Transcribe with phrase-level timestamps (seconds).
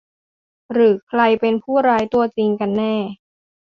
[0.71, 2.95] หรือใครเป็นผู้ร้ายตัวจริงกันแน่